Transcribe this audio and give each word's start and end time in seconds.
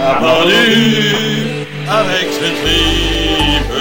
a 0.00 0.42
avec 1.98 2.28
ce 2.32 2.48
tripe. 2.60 3.72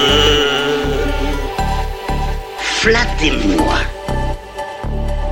Flattez-moi 2.57 3.75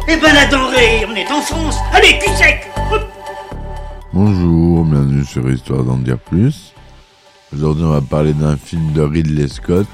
Eh 0.07 0.17
ben 0.17 0.33
la 0.33 0.45
denrée, 0.45 1.05
on 1.09 1.15
est 1.15 1.29
en 1.31 1.41
France 1.41 1.77
Allez, 1.93 2.19
cul 2.19 2.29
sec 2.35 2.69
Bonjour, 4.13 4.85
bienvenue 4.85 5.25
sur 5.25 5.49
Histoire 5.49 5.83
d'en 5.83 5.97
dire 5.97 6.17
plus. 6.17 6.73
Aujourd'hui, 7.53 7.83
on 7.85 7.91
va 7.91 8.01
parler 8.01 8.33
d'un 8.33 8.57
film 8.57 8.91
de 8.93 9.01
Ridley 9.01 9.47
Scott, 9.47 9.87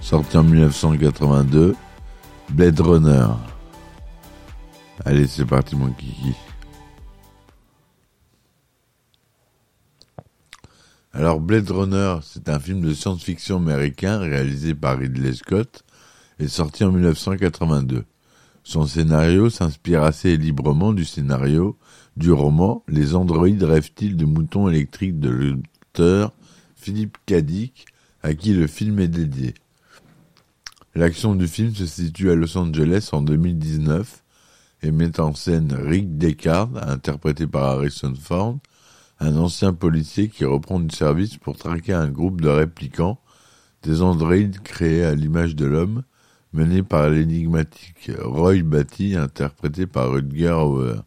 sorti 0.00 0.36
en 0.36 0.42
1982, 0.42 1.74
Blade 2.50 2.80
Runner. 2.80 3.26
Allez, 5.04 5.26
c'est 5.26 5.44
parti, 5.46 5.76
mon 5.76 5.90
kiki. 5.90 6.34
Alors, 11.16 11.38
Blade 11.38 11.70
Runner, 11.70 12.16
c'est 12.22 12.48
un 12.48 12.58
film 12.58 12.80
de 12.80 12.92
science-fiction 12.92 13.58
américain 13.58 14.18
réalisé 14.18 14.74
par 14.74 14.98
Ridley 14.98 15.32
Scott 15.32 15.84
et 16.40 16.48
sorti 16.48 16.82
en 16.82 16.90
1982. 16.90 18.02
Son 18.64 18.84
scénario 18.84 19.48
s'inspire 19.48 20.02
assez 20.02 20.36
librement 20.36 20.92
du 20.92 21.04
scénario 21.04 21.78
du 22.16 22.32
roman 22.32 22.82
Les 22.88 23.14
androïdes 23.14 23.62
rêvent-ils 23.62 24.16
de 24.16 24.24
moutons 24.24 24.68
électriques 24.68 25.20
de 25.20 25.28
l'auteur 25.28 26.32
Philippe 26.74 27.16
Cadic, 27.26 27.86
à 28.24 28.34
qui 28.34 28.52
le 28.52 28.66
film 28.66 28.98
est 28.98 29.06
dédié. 29.06 29.54
L'action 30.96 31.36
du 31.36 31.46
film 31.46 31.72
se 31.72 31.86
situe 31.86 32.32
à 32.32 32.34
Los 32.34 32.58
Angeles 32.58 33.10
en 33.12 33.22
2019 33.22 34.24
et 34.82 34.90
met 34.90 35.20
en 35.20 35.32
scène 35.32 35.72
Rick 35.74 36.18
Deckard, 36.18 36.70
interprété 36.88 37.46
par 37.46 37.62
Harrison 37.62 38.14
Ford, 38.20 38.58
un 39.20 39.36
ancien 39.36 39.72
policier 39.72 40.28
qui 40.28 40.44
reprend 40.44 40.80
du 40.80 40.94
service 40.94 41.36
pour 41.36 41.56
traquer 41.56 41.92
un 41.92 42.08
groupe 42.08 42.40
de 42.40 42.48
réplicants, 42.48 43.20
des 43.82 44.02
androïdes 44.02 44.60
créés 44.60 45.04
à 45.04 45.14
l'image 45.14 45.54
de 45.56 45.66
l'homme, 45.66 46.02
menés 46.52 46.82
par 46.82 47.10
l'énigmatique 47.10 48.10
Roy 48.20 48.62
Batty, 48.62 49.16
interprété 49.16 49.86
par 49.86 50.10
Rutger 50.10 50.50
Hauer. 50.50 51.02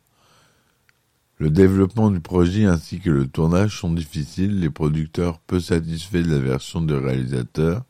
Le 1.40 1.50
développement 1.50 2.10
du 2.10 2.20
projet 2.20 2.66
ainsi 2.66 3.00
que 3.00 3.10
le 3.10 3.28
tournage 3.28 3.80
sont 3.80 3.92
difficiles, 3.92 4.60
les 4.60 4.70
producteurs 4.70 5.40
peu 5.40 5.60
satisfaits 5.60 6.24
de 6.24 6.32
la 6.32 6.40
version 6.40 6.82
de 6.82 6.96
réalisateur 6.96 7.84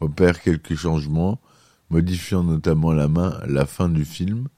opèrent 0.00 0.40
quelques 0.40 0.76
changements, 0.76 1.40
modifiant 1.90 2.42
notamment 2.42 2.92
la, 2.92 3.08
main, 3.08 3.38
la 3.46 3.66
fin 3.66 3.88
du 3.88 4.04
film. 4.04 4.48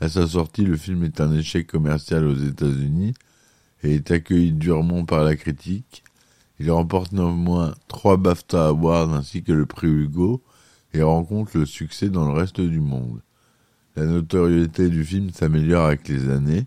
À 0.00 0.08
sa 0.08 0.26
sortie, 0.28 0.64
le 0.64 0.76
film 0.76 1.02
est 1.02 1.20
un 1.20 1.32
échec 1.32 1.66
commercial 1.66 2.24
aux 2.26 2.36
États-Unis 2.36 3.14
et 3.84 3.96
est 3.96 4.10
accueilli 4.10 4.52
durement 4.52 5.04
par 5.04 5.22
la 5.22 5.36
critique. 5.36 6.02
Il 6.58 6.70
remporte 6.70 7.12
néanmoins 7.12 7.74
trois 7.88 8.16
BAFTA 8.16 8.68
Awards 8.68 9.12
ainsi 9.12 9.42
que 9.42 9.52
le 9.52 9.66
prix 9.66 9.88
Hugo 9.88 10.42
et 10.92 11.02
rencontre 11.02 11.58
le 11.58 11.66
succès 11.66 12.08
dans 12.08 12.26
le 12.26 12.32
reste 12.32 12.60
du 12.60 12.80
monde. 12.80 13.20
La 13.96 14.06
notoriété 14.06 14.88
du 14.88 15.04
film 15.04 15.30
s'améliore 15.30 15.86
avec 15.86 16.08
les 16.08 16.28
années, 16.28 16.66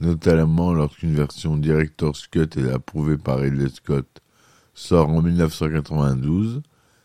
notamment 0.00 0.72
lorsqu'une 0.72 1.14
version 1.14 1.56
Director's 1.56 2.26
Cut 2.26 2.48
est 2.56 2.70
approuvée 2.70 3.16
par 3.16 3.38
Ridley 3.38 3.68
Scott 3.68 4.20
sort 4.74 5.10
en 5.10 5.22
1992. 5.22 6.62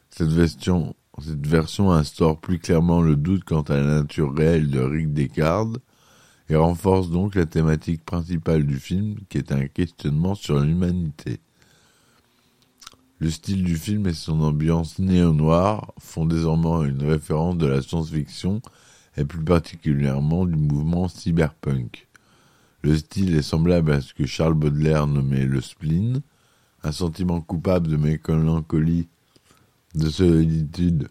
Cette 0.10 0.30
version, 0.30 0.96
cette 1.22 1.46
version 1.46 1.92
instaure 1.92 2.40
plus 2.40 2.60
clairement 2.60 3.02
le 3.02 3.16
doute 3.16 3.44
quant 3.44 3.64
à 3.64 3.76
la 3.76 4.02
nature 4.02 4.34
réelle 4.34 4.70
de 4.70 4.80
Rick 4.80 5.14
Deckard 5.14 5.74
et 6.50 6.56
renforce 6.56 7.10
donc 7.10 7.36
la 7.36 7.46
thématique 7.46 8.04
principale 8.04 8.66
du 8.66 8.80
film 8.80 9.16
qui 9.30 9.38
est 9.38 9.52
un 9.52 9.68
questionnement 9.68 10.36
sur 10.36 10.60
l'humanité. 10.60 11.40
Le 13.20 13.30
style 13.30 13.64
du 13.64 13.78
film 13.78 14.08
et 14.08 14.14
son 14.14 14.42
ambiance 14.42 15.00
néo-noire 15.00 15.94
font 16.00 16.26
désormais 16.26 16.90
une 16.90 17.04
référence 17.04 17.58
de 17.58 17.66
la 17.66 17.82
science-fiction 17.82 18.62
et 19.18 19.24
plus 19.24 19.44
particulièrement 19.44 20.46
du 20.46 20.58
mouvement 20.58 21.08
cyberpunk. 21.08 22.08
Le 22.82 22.98
style 22.98 23.36
est 23.36 23.42
semblable 23.42 23.92
à 23.92 24.02
ce 24.02 24.14
que 24.14 24.26
Charles 24.26 24.54
Baudelaire 24.54 25.08
nommait 25.08 25.46
le 25.46 25.62
spleen, 25.62 26.22
un 26.84 26.92
sentiment 26.92 27.42
coupable 27.42 27.88
de 27.88 27.98
mélancolie, 27.98 29.08
de 29.96 30.10
solitude, 30.10 31.08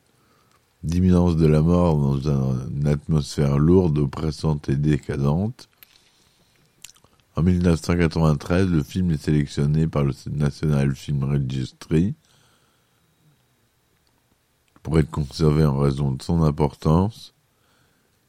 d'imminence 0.84 1.36
de 1.36 1.46
la 1.46 1.62
mort 1.62 1.96
dans 1.96 2.20
une 2.68 2.86
atmosphère 2.86 3.58
lourde, 3.58 3.98
oppressante 3.98 4.68
et 4.68 4.76
décadente. 4.76 5.68
En 7.36 7.42
1993, 7.42 8.68
le 8.68 8.82
film 8.82 9.10
est 9.10 9.22
sélectionné 9.22 9.86
par 9.86 10.04
le 10.04 10.12
National 10.30 10.94
Film 10.94 11.24
Registry 11.24 12.14
pour 14.82 14.98
être 14.98 15.10
conservé 15.10 15.64
en 15.64 15.78
raison 15.78 16.12
de 16.12 16.22
son 16.22 16.42
importance. 16.42 17.34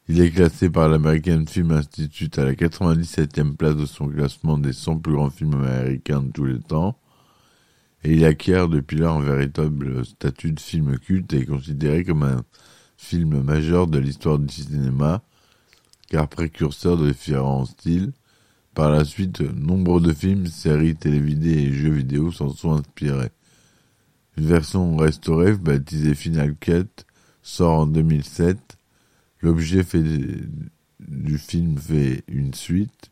Il 0.07 0.22
est 0.22 0.31
classé 0.31 0.69
par 0.69 0.87
l'American 0.87 1.43
Film 1.45 1.72
Institute 1.72 2.39
à 2.39 2.45
la 2.45 2.53
97e 2.53 3.55
place 3.55 3.75
de 3.75 3.85
son 3.85 4.07
classement 4.07 4.57
des 4.57 4.72
100 4.72 4.99
plus 4.99 5.13
grands 5.13 5.29
films 5.29 5.55
américains 5.55 6.22
de 6.22 6.31
tous 6.31 6.45
les 6.45 6.59
temps. 6.59 6.97
Et 8.05 8.13
il 8.13 8.23
acquiert 8.23 8.69
depuis 8.69 8.97
là 8.97 9.09
un 9.09 9.19
véritable 9.19 10.05
statut 10.05 10.51
de 10.51 10.59
film 10.59 10.99
culte 10.99 11.33
et 11.33 11.39
est 11.39 11.45
considéré 11.45 12.03
comme 12.03 12.21
un 12.21 12.43
film 12.97 13.41
majeur 13.41 13.88
de 13.88 13.97
l'histoire 13.97 14.38
du 14.38 14.53
cinéma, 14.53 15.23
car 16.09 16.27
précurseur 16.27 16.97
de 16.97 17.09
différents 17.09 17.66
styles. 17.66 18.13
Par 18.75 18.91
la 18.91 19.05
suite, 19.05 19.41
nombre 19.41 19.99
de 19.99 20.13
films, 20.13 20.45
séries 20.45 20.95
télévisées 20.95 21.63
et 21.63 21.73
jeux 21.73 21.93
vidéo 21.93 22.31
s'en 22.31 22.49
sont 22.49 22.73
inspirés. 22.73 23.31
Une 24.37 24.45
version 24.45 24.95
restaurée, 24.97 25.53
baptisée 25.53 26.13
Final 26.13 26.55
Cut, 26.57 27.05
sort 27.41 27.79
en 27.79 27.87
2007 27.87 28.77
L'objet 29.41 29.83
du 30.99 31.39
film 31.39 31.79
fait 31.79 32.23
une 32.27 32.53
suite, 32.53 33.09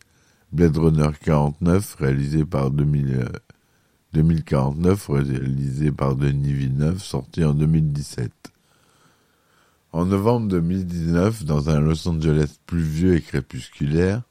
Blade 0.51 0.77
Runner 0.77 1.09
49, 1.19 1.95
réalisé 1.95 2.45
par 2.45 2.69
2000, 2.69 3.27
2049, 4.13 5.09
réalisé 5.09 5.91
par 5.91 6.15
Denis 6.15 6.53
Villeneuve, 6.53 7.01
sorti 7.01 7.43
en 7.43 7.53
2017. 7.53 8.31
En 9.91 10.05
novembre 10.05 10.47
2019, 10.47 11.45
dans 11.45 11.69
un 11.69 11.79
Los 11.79 12.07
Angeles 12.07 12.57
pluvieux 12.65 13.15
et 13.15 13.21
crépusculaire, 13.21 14.21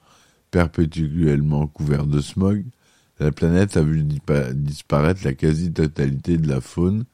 perpétuellement 0.50 1.66
couvert 1.66 2.06
de 2.06 2.20
smog, 2.20 2.64
la 3.20 3.32
planète 3.32 3.76
a 3.76 3.82
vu 3.82 4.02
disparaître 4.54 5.24
la 5.24 5.34
quasi-totalité 5.34 6.38
de 6.38 6.48
la 6.48 6.60
faune 6.60 7.04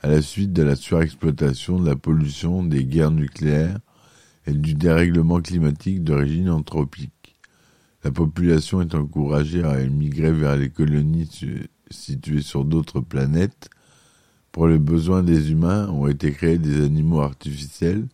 à 0.00 0.08
la 0.08 0.22
suite 0.22 0.52
de 0.52 0.62
la 0.62 0.76
surexploitation, 0.76 1.80
de 1.80 1.86
la 1.86 1.96
pollution, 1.96 2.62
des 2.62 2.84
guerres 2.84 3.10
nucléaires, 3.10 3.78
et 4.46 4.52
du 4.52 4.74
dérèglement 4.74 5.40
climatique 5.40 6.04
d'origine 6.04 6.50
anthropique. 6.50 7.36
La 8.04 8.10
population 8.10 8.80
est 8.80 8.94
encouragée 8.94 9.64
à 9.64 9.80
émigrer 9.80 10.32
vers 10.32 10.56
les 10.56 10.70
colonies 10.70 11.28
situées 11.90 12.42
sur 12.42 12.64
d'autres 12.64 13.00
planètes. 13.00 13.68
Pour 14.52 14.66
les 14.68 14.78
besoins 14.78 15.22
des 15.22 15.50
humains 15.50 15.88
ont 15.88 16.06
été 16.06 16.32
créés 16.32 16.58
des 16.58 16.84
animaux 16.84 17.20
artificiels, 17.20 18.06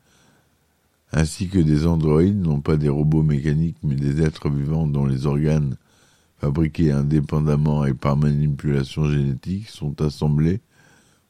ainsi 1.13 1.49
que 1.49 1.59
des 1.59 1.87
androïdes, 1.87 2.41
non 2.41 2.61
pas 2.61 2.77
des 2.77 2.89
robots 2.89 3.23
mécaniques, 3.23 3.79
mais 3.83 3.95
des 3.95 4.23
êtres 4.23 4.51
vivants 4.51 4.87
dont 4.87 5.07
les 5.07 5.27
organes, 5.27 5.77
fabriqués 6.39 6.91
indépendamment 6.91 7.85
et 7.87 7.95
par 7.95 8.17
manipulation 8.17 9.09
génétique, 9.09 9.69
sont 9.69 10.01
assemblés 10.03 10.61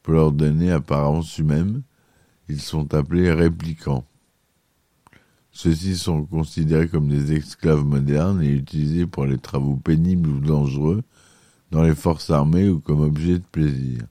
pour 0.02 0.14
leur 0.14 0.32
donner 0.32 0.70
apparence 0.70 1.38
humaine. 1.38 1.82
Ils 2.48 2.60
sont 2.60 2.94
appelés 2.94 3.30
réplicants. 3.32 4.04
Ceux-ci 5.52 5.96
sont 5.96 6.24
considérés 6.24 6.88
comme 6.88 7.08
des 7.08 7.32
esclaves 7.34 7.84
modernes 7.84 8.42
et 8.42 8.50
utilisés 8.50 9.06
pour 9.06 9.24
les 9.24 9.38
travaux 9.38 9.76
pénibles 9.76 10.28
ou 10.28 10.40
dangereux 10.40 11.02
dans 11.74 11.82
les 11.82 11.96
forces 11.96 12.30
armées 12.30 12.68
ou 12.68 12.78
comme 12.78 13.00
objet 13.00 13.38
de 13.38 13.44
plaisir. 13.50 14.02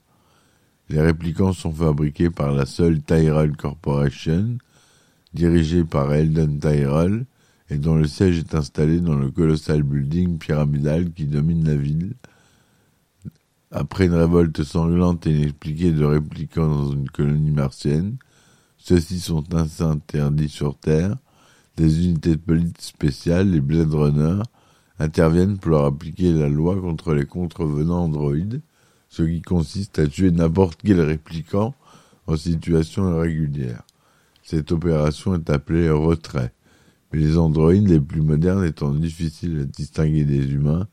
Les 0.90 1.00
réplicants 1.00 1.54
sont 1.54 1.72
fabriqués 1.72 2.28
par 2.28 2.52
la 2.52 2.66
seule 2.66 3.00
Tyrell 3.00 3.56
Corporation, 3.56 4.58
dirigée 5.32 5.82
par 5.82 6.12
Eldon 6.12 6.58
Tyrell, 6.58 7.24
et 7.70 7.78
dont 7.78 7.94
le 7.94 8.06
siège 8.06 8.38
est 8.38 8.54
installé 8.54 9.00
dans 9.00 9.14
le 9.14 9.30
colossal 9.30 9.82
building 9.82 10.36
pyramidal 10.36 11.10
qui 11.10 11.24
domine 11.24 11.64
la 11.64 11.76
ville, 11.76 12.12
Après 13.70 14.04
une 14.04 14.14
révolte 14.14 14.62
sanglante 14.62 15.26
et 15.26 15.32
inexpliquée 15.32 15.92
de 15.92 16.04
répliquants 16.04 16.68
dans 16.68 16.92
une 16.92 17.08
colonie 17.08 17.50
martienne, 17.50 18.18
ceux-ci 18.76 19.18
sont 19.18 19.54
ainsi 19.54 19.82
interdits 19.82 20.50
sur 20.50 20.76
Terre. 20.76 21.16
Des 21.78 22.04
unités 22.06 22.36
de 22.36 22.40
police 22.40 22.74
spéciales, 22.78 23.50
les 23.50 23.62
Blade 23.62 23.92
Runners, 23.92 24.42
interviennent 24.98 25.58
pour 25.58 25.72
leur 25.72 25.84
appliquer 25.86 26.32
la 26.32 26.48
loi 26.48 26.80
contre 26.80 27.14
les 27.14 27.26
contrevenants 27.26 28.04
androïdes, 28.04 28.62
ce 29.08 29.22
qui 29.22 29.42
consiste 29.42 29.98
à 29.98 30.06
tuer 30.06 30.30
n'importe 30.30 30.80
quel 30.84 31.00
répliquant 31.00 31.74
en 32.26 32.36
situation 32.36 33.10
irrégulière. 33.16 33.82
Cette 34.42 34.72
opération 34.72 35.34
est 35.34 35.50
appelée 35.50 35.90
retrait. 35.90 36.52
Mais 37.12 37.18
les 37.20 37.38
androïdes 37.38 37.88
les 37.88 38.00
plus 38.00 38.22
modernes 38.22 38.64
étant 38.64 38.90
difficiles 38.90 39.60
à 39.60 39.64
distinguer 39.64 40.24
des 40.24 40.52
humains, 40.52 40.88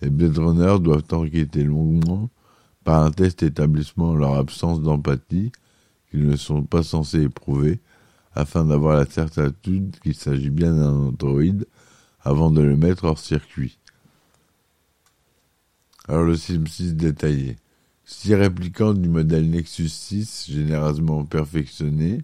les 0.00 0.10
Blade 0.10 0.38
Runners 0.38 0.80
doivent 0.80 1.04
enquêter 1.12 1.64
longuement 1.64 2.30
par 2.84 3.04
un 3.04 3.10
test 3.10 3.42
établissant 3.42 4.14
leur 4.14 4.34
absence 4.34 4.80
d'empathie 4.80 5.52
qu'ils 6.10 6.26
ne 6.26 6.36
sont 6.36 6.62
pas 6.62 6.82
censés 6.82 7.22
éprouver 7.22 7.80
afin 8.34 8.64
d'avoir 8.64 8.96
la 8.96 9.04
certitude 9.04 9.98
qu'il 10.00 10.14
s'agit 10.14 10.50
bien 10.50 10.72
d'un 10.72 10.92
androïde 10.92 11.66
avant 12.28 12.50
de 12.50 12.60
le 12.60 12.76
mettre 12.76 13.04
hors 13.04 13.18
circuit. 13.18 13.78
Alors 16.08 16.24
le 16.24 16.34
Sim6 16.34 16.92
détaillé. 16.94 17.56
Six 18.04 18.34
réplicants 18.34 18.92
du 18.92 19.08
modèle 19.08 19.48
Nexus 19.48 19.88
6, 19.88 20.50
généreusement 20.50 21.24
perfectionné, 21.24 22.22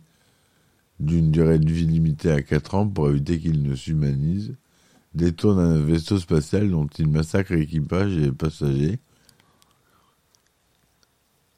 d'une 1.01 1.31
durée 1.31 1.59
de 1.59 1.71
vie 1.71 1.87
limitée 1.87 2.31
à 2.31 2.43
4 2.43 2.75
ans 2.75 2.87
pour 2.87 3.09
éviter 3.09 3.39
qu'ils 3.39 3.63
ne 3.63 3.75
s'humanisent, 3.75 4.55
détournent 5.15 5.59
un 5.59 5.81
vaisseau 5.81 6.19
spatial 6.19 6.71
dont 6.71 6.87
ils 6.99 7.09
massacrent 7.09 7.55
l'équipage 7.55 8.13
et 8.13 8.21
les 8.21 8.33
passagers 8.33 8.99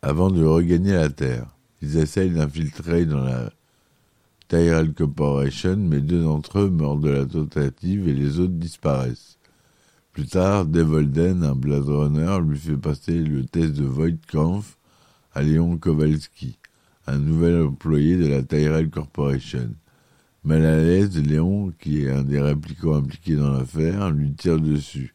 avant 0.03 0.31
de 0.31 0.45
regagner 0.45 0.93
la 0.93 1.11
Terre. 1.11 1.57
Ils 1.83 1.97
essayent 1.97 2.31
d'infiltrer 2.31 3.07
dans 3.07 3.23
la 3.23 3.51
Tyrell 4.49 4.95
Corporation, 4.95 5.77
mais 5.77 6.01
deux 6.01 6.23
d'entre 6.23 6.61
eux 6.61 6.71
meurent 6.71 6.99
de 6.99 7.11
la 7.11 7.27
tentative 7.27 8.09
et 8.09 8.15
les 8.15 8.39
autres 8.39 8.53
disparaissent. 8.53 9.39
Plus 10.13 10.27
tard, 10.27 10.67
Devolden, 10.67 11.43
un 11.43 11.55
Blade 11.55 11.89
Runner, 11.89 12.39
lui 12.41 12.59
fait 12.59 12.77
passer 12.77 13.19
le 13.19 13.45
test 13.45 13.75
de 13.75 13.85
Voidkampf 13.85 14.79
à 15.35 15.43
Léon 15.43 15.77
Kowalski, 15.77 16.59
un 17.07 17.19
nouvel 17.19 17.61
employé 17.63 18.17
de 18.17 18.27
la 18.27 18.43
Tyrell 18.43 18.89
Corporation. 18.89 19.75
Mal 20.45 20.65
à 20.65 20.77
l'aise, 20.77 21.21
Léon, 21.21 21.73
qui 21.79 22.05
est 22.05 22.11
un 22.11 22.23
des 22.23 22.41
réplicants 22.41 22.95
impliqués 22.95 23.35
dans 23.35 23.51
l'affaire, 23.51 24.11
lui 24.11 24.33
tire 24.33 24.61
dessus. 24.61 25.13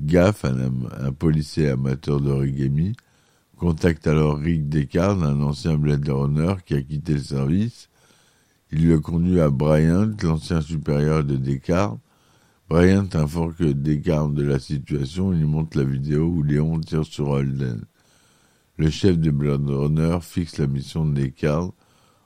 Gaff, 0.00 0.44
un, 0.44 1.12
policier 1.12 1.70
amateur 1.70 2.20
d'origami, 2.20 2.94
contacte 3.56 4.06
alors 4.06 4.38
Rick 4.38 4.68
Descartes, 4.68 5.22
un 5.22 5.40
ancien 5.42 5.76
Blade 5.76 6.08
Runner 6.08 6.54
qui 6.64 6.74
a 6.74 6.82
quitté 6.82 7.14
le 7.14 7.22
service. 7.22 7.88
Il 8.72 8.88
le 8.88 8.98
conduit 8.98 9.40
à 9.40 9.48
Bryant, 9.48 10.10
l'ancien 10.22 10.60
supérieur 10.60 11.22
de 11.24 11.36
Descartes. 11.36 12.00
Bryant 12.68 13.08
informe 13.14 13.54
Descartes 13.74 14.34
de 14.34 14.42
la 14.42 14.58
situation 14.58 15.32
et 15.32 15.36
lui 15.36 15.44
montre 15.44 15.78
la 15.78 15.84
vidéo 15.84 16.26
où 16.26 16.42
Léon 16.42 16.80
tire 16.80 17.04
sur 17.04 17.28
Holden. 17.28 17.84
Le 18.76 18.90
chef 18.90 19.18
de 19.18 19.30
Blade 19.30 19.68
Runner 19.68 20.18
fixe 20.20 20.58
la 20.58 20.66
mission 20.66 21.06
de 21.06 21.14
Descartes, 21.14 21.74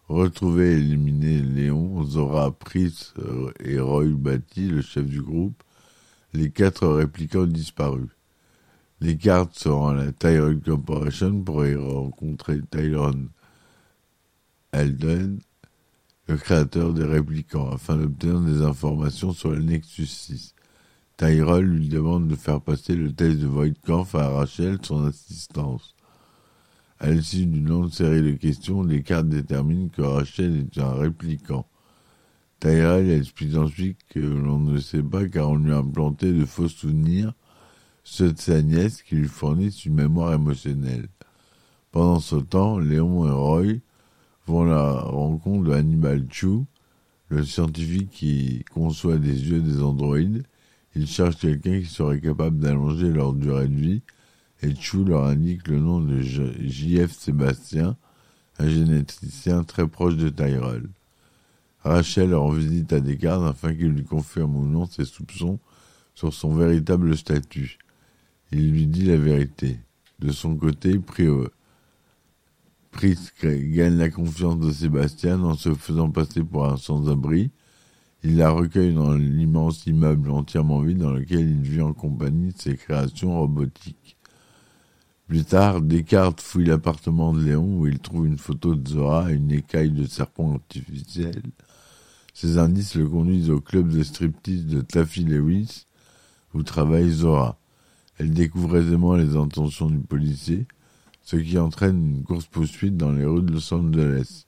retrouver 0.09 0.73
et 0.73 0.79
éliminer 0.79 1.43
Léon, 1.43 2.03
Zora 2.05 2.51
Priest 2.53 3.15
et 3.61 3.79
Roy 3.79 4.15
Batty, 4.17 4.69
le 4.69 4.81
chef 4.81 5.05
du 5.05 5.21
groupe, 5.21 5.63
les 6.33 6.51
quatre 6.51 6.89
réplicants 6.89 7.47
disparus. 7.47 8.09
Les 9.03 9.17
cartes 9.17 9.55
seront 9.55 9.89
à 9.89 9.95
la 9.95 10.13
Tyrell 10.13 10.61
Corporation 10.61 11.43
pour 11.43 11.67
y 11.67 11.75
rencontrer 11.75 12.61
Tyron 12.71 13.29
Alden, 14.73 15.39
le 16.31 16.37
créateur 16.37 16.95
des 16.95 17.05
réplicants, 17.05 17.73
afin 17.73 17.97
d'obtenir 17.97 18.41
des 18.41 18.63
informations 18.63 19.33
sur 19.33 19.51
le 19.51 19.63
Nexus 19.63 20.07
6. 20.07 20.55
Tyrell 21.17 21.65
lui 21.65 21.89
demande 21.89 22.29
de 22.29 22.37
faire 22.37 22.61
passer 22.61 22.95
le 22.95 23.13
test 23.13 23.39
de 23.39 23.49
Voidkampf 23.49 24.15
à 24.15 24.29
Rachel, 24.29 24.79
son 24.83 25.07
assistance. 25.07 25.97
À 27.01 27.11
l'issue 27.11 27.47
d'une 27.47 27.69
longue 27.69 27.91
série 27.91 28.23
de 28.23 28.33
questions, 28.33 28.85
les 28.85 29.03
cartes 29.03 29.29
déterminent 29.29 29.89
que 29.89 30.03
Rachel 30.03 30.57
est 30.57 30.81
un 30.81 30.93
répliquant. 30.93 31.67
Tyrell 32.61 33.11
explique 33.11 33.57
ensuite 33.57 33.99
que 34.09 34.21
l'on 34.21 34.61
ne 34.61 34.79
sait 34.79 35.03
pas 35.03 35.27
car 35.27 35.51
on 35.51 35.57
lui 35.57 35.73
a 35.73 35.79
implanté 35.79 36.33
de 36.33 36.45
faux 36.45 36.69
souvenirs 36.69 37.33
ceux 38.05 38.33
de 38.33 38.39
sa 38.39 38.63
nièce 38.63 39.03
qui 39.03 39.17
lui 39.17 39.29
fournissent 39.29 39.85
une 39.85 39.95
mémoire 39.95 40.35
émotionnelle. 40.35 41.09
Pendant 41.91 42.21
ce 42.21 42.37
temps, 42.37 42.79
Léon 42.79 43.27
et 43.27 43.33
Roy 43.33 43.81
à 44.59 44.65
la 44.65 44.93
rencontre 45.03 45.71
de 45.71 45.73
Hannibal 45.73 46.27
Chu, 46.31 46.65
le 47.29 47.45
scientifique 47.45 48.11
qui 48.11 48.65
conçoit 48.73 49.17
des 49.17 49.49
yeux 49.49 49.61
des 49.61 49.81
androïdes. 49.81 50.43
Ils 50.97 51.07
cherchent 51.07 51.39
quelqu'un 51.39 51.81
qui 51.81 51.87
serait 51.87 52.21
capable 52.21 52.59
d'allonger 52.59 53.09
leur 53.09 53.33
durée 53.33 53.69
de 53.69 53.77
vie, 53.77 54.03
et 54.63 54.75
Chu 54.75 55.05
leur 55.05 55.25
indique 55.25 55.69
le 55.69 55.79
nom 55.79 56.01
de 56.01 56.21
J.F. 56.21 57.13
Sébastien, 57.13 57.97
un 58.59 58.69
généticien 58.69 59.63
très 59.63 59.87
proche 59.87 60.17
de 60.17 60.29
Tyrell. 60.29 60.89
Rachel 61.83 62.35
rend 62.35 62.51
visite 62.51 62.93
à 62.93 63.01
Descartes 63.01 63.49
afin 63.49 63.73
qu'il 63.73 63.89
lui 63.89 64.05
confirme 64.05 64.57
ou 64.57 64.67
non 64.67 64.87
ses 64.87 65.05
soupçons 65.05 65.61
sur 66.15 66.35
son 66.35 66.55
véritable 66.55 67.17
statut. 67.17 67.79
Il 68.53 68.73
lui 68.73 68.87
dit 68.87 69.05
la 69.05 69.17
vérité. 69.17 69.79
De 70.19 70.33
son 70.33 70.57
côté, 70.57 70.99
Prisk 72.91 73.47
gagne 73.47 73.97
la 73.97 74.11
confiance 74.11 74.59
de 74.59 74.71
Sébastien 74.73 75.43
en 75.43 75.55
se 75.55 75.75
faisant 75.75 76.11
passer 76.11 76.43
pour 76.43 76.67
un 76.67 76.77
sans-abri. 76.77 77.51
Il 78.23 78.37
la 78.37 78.51
recueille 78.51 78.95
dans 78.95 79.15
l'immense 79.15 79.87
immeuble 79.87 80.31
entièrement 80.31 80.81
vide 80.81 80.99
dans 80.99 81.13
lequel 81.13 81.49
il 81.49 81.63
vit 81.63 81.81
en 81.81 81.95
compagnie 81.95 82.53
de 82.53 82.59
ses 82.59 82.77
créations 82.77 83.39
robotiques. 83.39 84.17
Plus 85.27 85.45
tard, 85.45 85.81
Descartes 85.81 86.41
fouille 86.41 86.67
l'appartement 86.67 87.33
de 87.33 87.43
Léon 87.43 87.79
où 87.79 87.87
il 87.87 88.01
trouve 88.01 88.27
une 88.27 88.37
photo 88.37 88.75
de 88.75 88.89
Zora 88.89 89.31
et 89.31 89.37
une 89.37 89.53
écaille 89.53 89.93
de 89.93 90.05
serpent 90.05 90.55
artificiel. 90.55 91.43
Ces 92.35 92.59
indices 92.59 92.97
le 92.97 93.09
conduisent 93.09 93.51
au 93.51 93.61
club 93.61 93.89
de 93.89 94.03
striptease 94.03 94.67
de 94.67 94.81
Taffy 94.81 95.25
Lewis 95.25 95.87
où 96.53 96.63
travaille 96.63 97.11
Zora. 97.11 97.59
Elle 98.19 98.33
découvre 98.33 98.77
aisément 98.77 99.15
les 99.15 99.37
intentions 99.37 99.89
du 99.89 100.01
policier, 100.01 100.67
ce 101.23 101.37
qui 101.37 101.59
entraîne 101.59 102.17
une 102.17 102.25
course-poursuite 102.25 102.97
dans 102.97 103.13
les 103.13 103.25
rues 103.25 103.43
de 103.43 103.53
Los 103.53 103.73
Angeles, 103.73 104.45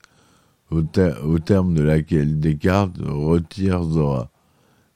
au, 0.71 0.81
ter 0.81 1.23
au 1.25 1.39
terme 1.39 1.73
de 1.73 1.83
laquelle 1.83 2.39
Descartes 2.39 2.97
retire 2.99 3.83
Zora. 3.83 4.31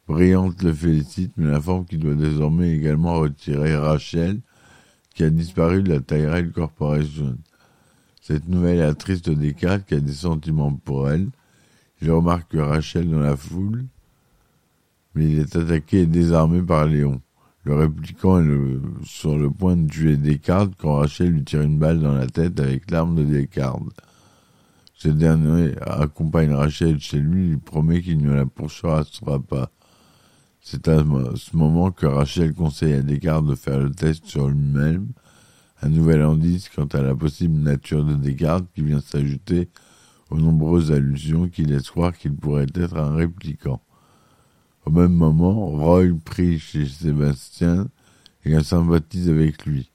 Brillante 0.07 0.63
le 0.63 0.74
félicite, 0.74 1.34
mais 1.38 1.51
l'informe 1.51 1.86
qu'il 1.86 2.00
doit 2.00 2.15
désormais 2.15 2.72
également 2.72 3.15
retirer 3.15 3.75
Rachel, 3.75 4.39
qui 5.13 5.24
a 5.24 5.29
disparu 5.29 5.84
de 5.84 5.89
la 5.89 6.00
Tyrell 6.00 6.51
Corporation. 6.51 7.38
Cette 8.22 8.48
nouvelle 8.48 8.81
attriste 8.81 9.29
Descartes, 9.29 9.86
qui 9.86 9.96
a 9.96 10.00
des 10.00 10.13
sentiments 10.13 10.74
pour 10.74 11.10
elle. 11.10 11.29
Il 12.01 12.12
remarque 12.12 12.53
Rachel 12.53 13.10
dans 13.10 13.19
la 13.19 13.36
foule, 13.36 13.86
mais 15.15 15.29
il 15.29 15.39
est 15.39 15.55
attaqué 15.55 16.01
et 16.01 16.05
désarmé 16.05 16.62
par 16.62 16.86
Léon. 16.86 17.22
Le 17.67 17.75
répliquant 17.75 18.39
est 18.39 18.79
sur 19.03 19.38
le 19.38 19.51
point 19.51 19.75
de 19.75 19.89
tuer 19.89 20.15
Descartes 20.15 20.71
quand 20.77 20.95
Rachel 20.95 21.31
lui 21.31 21.43
tire 21.43 21.63
une 21.63 21.77
balle 21.77 22.00
dans 22.00 22.13
la 22.13 22.25
tête 22.25 22.62
avec 22.62 22.89
l'arme 22.89 23.15
de 23.17 23.25
Descartes. 23.25 23.81
Ce 24.93 25.09
dernier 25.09 25.74
accompagne 25.81 26.53
Rachel 26.53 26.97
chez 27.01 27.19
lui, 27.19 27.50
lui 27.50 27.57
promet 27.57 28.01
qu'il 28.01 28.19
ne 28.19 28.31
la 28.31 28.45
poursuivra 28.45 29.03
pas. 29.45 29.69
C'est 30.62 30.88
à 30.88 31.00
ce 31.36 31.57
moment 31.57 31.91
que 31.91 32.05
Rachel 32.05 32.53
conseille 32.53 32.93
à 32.93 33.01
Descartes 33.01 33.45
de 33.45 33.55
faire 33.55 33.81
le 33.81 33.91
test 33.91 34.25
sur 34.27 34.47
lui-même, 34.47 35.09
un 35.81 35.89
nouvel 35.89 36.21
indice 36.21 36.69
quant 36.69 36.86
à 36.86 37.01
la 37.01 37.15
possible 37.15 37.59
nature 37.59 38.05
de 38.05 38.15
Descartes 38.15 38.67
qui 38.75 38.81
vient 38.81 39.01
s'ajouter 39.01 39.67
aux 40.29 40.38
nombreuses 40.38 40.93
allusions 40.93 41.50
qui 41.50 41.65
laissent 41.65 41.89
croire 41.89 42.17
qu'il 42.17 42.33
pourrait 42.33 42.67
être 42.75 42.95
un 42.95 43.13
répliquant. 43.13 43.81
Au 44.88 44.89
même 44.89 45.15
moment, 45.15 45.65
Roy 45.65 46.13
prie 46.24 46.60
chez 46.60 46.86
Sébastien 46.86 47.89
et 48.46 48.58
sympathise 48.63 49.27
avec 49.29 49.65
lui. 49.65 49.91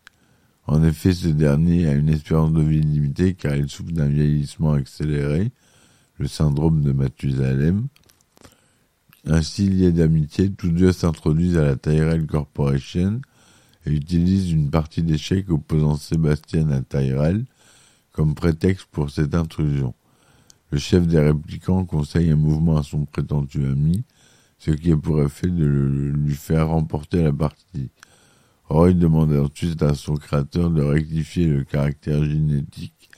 En 0.66 0.84
effet, 0.84 1.14
ce 1.14 1.28
dernier 1.28 1.88
a 1.88 1.94
une 1.94 2.10
espérance 2.10 2.52
de 2.52 2.60
vie 2.60 2.82
limitée 2.82 3.32
car 3.32 3.56
il 3.56 3.70
souffre 3.70 3.90
d'un 3.90 4.08
vieillissement 4.08 4.74
accéléré, 4.74 5.50
le 6.18 6.28
syndrome 6.28 6.82
de 6.82 6.92
Mathusalem. 6.92 7.86
Ainsi, 9.24 9.70
liés 9.70 9.92
d'amitié, 9.92 10.52
tous 10.52 10.68
deux 10.68 10.92
s'introduisent 10.92 11.56
à 11.56 11.64
la 11.64 11.76
Tyrell 11.76 12.26
Corporation 12.26 13.22
et 13.86 13.92
utilisent 13.92 14.52
une 14.52 14.68
partie 14.68 15.02
d'échecs 15.02 15.48
opposant 15.48 15.96
Sébastien 15.96 16.70
à 16.70 16.82
Tyrell 16.82 17.46
comme 18.12 18.34
prétexte 18.34 18.88
pour 18.92 19.08
cette 19.08 19.34
intrusion. 19.34 19.94
Le 20.70 20.76
chef 20.76 21.06
des 21.06 21.18
réplicants 21.18 21.86
conseille 21.86 22.30
un 22.30 22.36
mouvement 22.36 22.76
à 22.76 22.82
son 22.82 23.06
prétendu 23.06 23.64
ami, 23.64 24.04
ce 24.64 24.70
qui 24.70 24.92
a 24.92 24.96
pour 24.96 25.20
effet 25.20 25.48
de 25.48 25.64
lui 26.14 26.34
faire 26.36 26.68
remporter 26.68 27.20
la 27.20 27.32
partie. 27.32 27.90
Roy 28.68 28.92
demande 28.92 29.32
ensuite 29.32 29.82
à 29.82 29.96
son 29.96 30.14
créateur 30.14 30.70
de 30.70 30.82
rectifier 30.82 31.48
le 31.48 31.64
caractère 31.64 32.24
génétique 32.24 33.10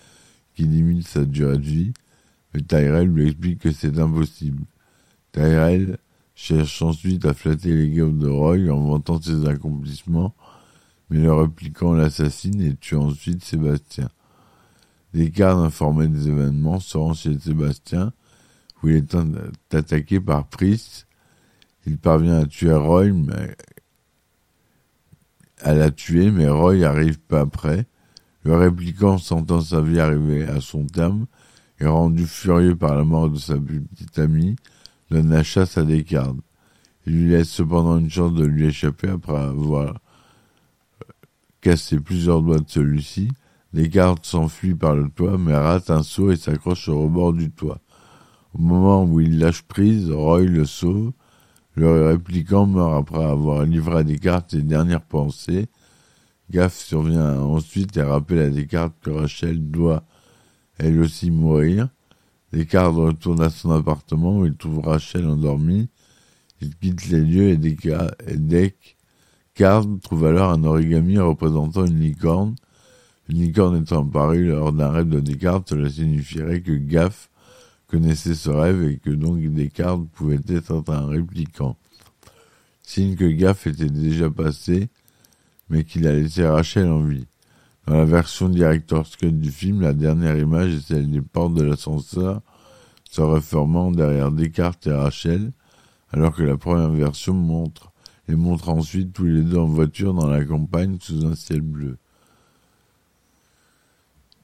qui 0.55 0.63
limite 0.63 1.07
sa 1.07 1.27
durée 1.27 1.59
de 1.59 1.63
vie, 1.63 1.93
mais 2.55 2.63
Tyrell 2.63 3.09
lui 3.09 3.27
explique 3.27 3.59
que 3.59 3.73
c'est 3.73 3.99
impossible. 3.99 4.65
Tyrell 5.33 5.99
cherche 6.35 6.81
ensuite 6.81 7.27
à 7.27 7.35
flatter 7.35 7.75
l'ego 7.75 8.09
de 8.09 8.27
Roy 8.27 8.71
en 8.71 8.81
vantant 8.81 9.21
ses 9.21 9.47
accomplissements, 9.47 10.35
mais 11.11 11.21
le 11.21 11.35
répliquant 11.35 11.93
l'assassine 11.93 12.63
et 12.63 12.75
tue 12.75 12.97
ensuite 12.97 13.45
Sébastien. 13.45 14.09
Descartes, 15.13 15.59
informé 15.59 16.09
des 16.09 16.27
événements, 16.27 16.81
se 16.81 16.97
rend 16.97 17.13
chez 17.13 17.39
Sébastien, 17.39 18.15
où 18.83 18.89
il 18.89 18.97
est 18.97 19.75
attaqué 19.75 20.21
par 20.21 20.47
Priest. 20.47 21.07
Il 21.87 21.99
parvient 21.99 22.41
à 22.41 22.47
tuer 22.47 22.73
Roy, 22.73 23.13
mais 23.13 23.57
à 25.61 25.75
la 25.75 25.91
tuer, 25.91 26.31
mais 26.31 26.49
Roy 26.49 26.85
arrive 26.85 27.19
pas 27.21 27.41
après. 27.41 27.87
Le 28.43 28.55
répliquant, 28.57 29.19
sentant 29.19 29.61
sa 29.61 29.81
vie 29.81 30.01
arriver 30.01 30.47
à 30.47 30.61
son 30.61 30.87
terme, 30.87 31.27
et 31.81 31.87
rendu 31.87 32.27
furieux 32.27 32.77
par 32.77 32.97
la 32.97 33.05
mort 33.05 33.31
de 33.31 33.39
sa 33.39 33.57
petite 33.57 34.19
amie, 34.19 34.57
donne 35.11 35.31
la 35.31 35.43
chasse 35.43 35.79
à 35.79 35.85
Descartes. 35.85 36.37
Il 37.07 37.25
lui 37.25 37.31
laisse 37.31 37.51
cependant 37.51 37.99
une 37.99 38.11
chance 38.11 38.35
de 38.35 38.45
lui 38.45 38.67
échapper 38.67 39.09
après 39.09 39.37
avoir 39.37 39.99
cassé 41.61 42.01
plusieurs 42.01 42.43
doigts 42.43 42.61
de 42.61 42.69
celui-ci. 42.69 43.29
Descartes 43.73 44.25
s'enfuit 44.25 44.75
par 44.75 44.95
le 44.95 45.09
toit, 45.09 45.37
mais 45.37 45.55
rate 45.55 45.91
un 45.91 46.03
saut 46.03 46.31
et 46.31 46.37
s'accroche 46.37 46.89
au 46.89 47.03
rebord 47.03 47.33
du 47.33 47.51
toit. 47.51 47.81
Au 48.55 48.59
moment 48.59 49.05
où 49.05 49.21
il 49.21 49.39
lâche 49.39 49.63
prise, 49.63 50.11
Roy 50.11 50.43
le 50.43 50.65
sauve. 50.65 51.13
Le 51.77 52.07
répliquant 52.07 52.67
meurt 52.67 52.95
après 52.95 53.25
avoir 53.25 53.65
livré 53.65 53.99
à 53.99 54.05
Descartes 54.05 54.53
ses 54.53 54.63
dernières 54.63 55.03
pensées. 55.03 55.67
Gaff 56.51 56.75
survient 56.75 57.41
ensuite 57.41 57.97
et 57.97 58.03
rappelle 58.03 58.39
à 58.39 58.51
Descartes 58.51 58.95
que 59.03 59.11
Rachel 59.11 59.71
doit 59.71 60.05
elle 60.79 61.01
aussi 61.01 61.31
mourir. 61.31 61.89
Descartes 62.53 62.95
retourne 62.95 63.43
à 63.43 63.51
son 63.51 63.73
appartement 63.73 64.39
où 64.39 64.47
il 64.47 64.55
trouve 64.55 64.81
Rachel 64.81 65.27
endormie. 65.27 65.89
Il 66.61 66.77
quitte 66.77 67.09
les 67.09 67.21
lieux 67.21 67.49
et 67.51 67.57
Descartes 68.37 69.89
trouve 70.03 70.27
alors 70.27 70.51
un 70.51 70.63
origami 70.63 71.19
représentant 71.19 71.87
une 71.87 71.99
licorne. 71.99 72.55
Une 73.29 73.39
licorne 73.39 73.83
étant 73.83 74.07
apparue 74.07 74.49
lors 74.49 74.73
d'un 74.73 74.91
rêve 74.91 75.09
de 75.09 75.19
Descartes, 75.19 75.71
cela 75.71 75.91
signifierait 75.91 76.61
que 76.61 76.73
Gaff 76.73 77.31
connaissait 77.87 78.35
ce 78.35 78.51
rêve 78.51 78.83
et 78.85 78.99
que 78.99 79.11
donc 79.11 79.41
Descartes 79.41 80.07
pouvait 80.13 80.41
être 80.49 80.83
un 80.89 81.07
répliquant. 81.07 81.77
Signe 82.83 83.17
que 83.17 83.25
Gaff 83.25 83.67
était 83.67 83.89
déjà 83.89 84.31
passé, 84.31 84.89
mais 85.69 85.85
qu'il 85.85 86.07
a 86.07 86.13
laissé 86.13 86.47
Rachel 86.47 86.89
en 86.89 87.03
vie. 87.03 87.27
Dans 87.87 87.97
la 87.97 88.05
version 88.05 88.49
director's 88.49 89.17
cut 89.17 89.33
du 89.33 89.51
film, 89.51 89.81
la 89.81 89.93
dernière 89.93 90.39
image 90.39 90.75
est 90.75 90.89
celle 90.89 91.11
des 91.11 91.21
portes 91.21 91.55
de 91.55 91.63
l'ascenseur 91.63 92.41
se 93.11 93.21
refermant 93.21 93.93
derrière 93.93 94.33
Descartes 94.33 94.87
et 94.89 94.93
Rachel, 94.93 95.53
alors 96.11 96.35
que 96.35 96.43
la 96.43 96.57
première 96.57 96.91
version 96.91 97.33
montre 97.33 97.93
et 98.29 98.35
montre 98.35 98.71
ensuite 98.71 99.13
tous 99.13 99.25
les 99.25 99.43
deux 99.43 99.59
en 99.59 99.67
voiture 99.67 100.15
dans 100.15 100.27
la 100.27 100.45
campagne 100.45 100.97
sous 101.01 101.25
un 101.25 101.35
ciel 101.35 101.61
bleu. 101.61 101.97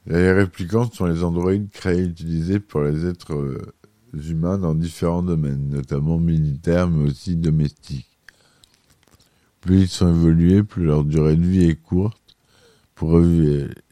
Les 0.07 0.33
réplicantes 0.33 0.95
sont 0.95 1.07
les 1.07 1.23
androïdes 1.23 1.71
créés 1.71 2.01
et 2.01 2.07
utilisés 2.07 2.61
pour 2.61 2.83
les 2.83 3.07
êtres 3.07 3.35
euh, 3.35 3.75
humains 4.15 4.59
dans 4.59 4.75
différents 4.75 5.23
domaines, 5.23 5.69
notamment 5.69 6.19
militaires 6.19 6.89
mais 6.89 7.11
aussi 7.11 7.37
domestiques. 7.37 8.09
Plus 9.61 9.83
ils 9.83 9.89
sont 9.89 10.09
évolués, 10.09 10.63
plus 10.63 10.85
leur 10.85 11.05
durée 11.05 11.37
de 11.37 11.45
vie 11.45 11.65
est 11.65 11.81
courte. 11.81 12.17
Pour 12.95 13.19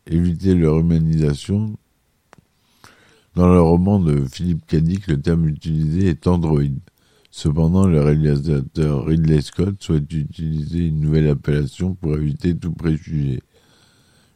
éviter 0.06 0.54
leur 0.54 0.78
humanisation, 0.78 1.76
dans 3.34 3.52
le 3.52 3.60
roman 3.60 4.00
de 4.00 4.24
Philippe 4.24 4.66
Cadic, 4.66 5.06
le 5.06 5.20
terme 5.20 5.48
utilisé 5.48 6.08
est 6.08 6.26
androïde. 6.26 6.80
Cependant, 7.30 7.86
le 7.86 8.00
réalisateur 8.00 9.06
Ridley 9.06 9.40
Scott 9.42 9.76
souhaite 9.80 10.12
utiliser 10.12 10.86
une 10.86 11.00
nouvelle 11.00 11.28
appellation 11.28 11.94
pour 11.94 12.16
éviter 12.16 12.56
tout 12.56 12.72
préjugé. 12.72 13.40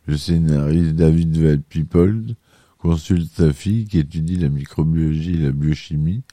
Le 0.06 0.16
scénariste 0.16 0.94
David 0.94 1.62
People 1.68 2.34
consulte 2.78 3.32
sa 3.32 3.52
fille 3.52 3.86
qui 3.86 3.98
étudie 3.98 4.36
la 4.36 4.48
microbiologie 4.48 5.34
et 5.34 5.44
la 5.44 5.52
biochimie, 5.52 6.24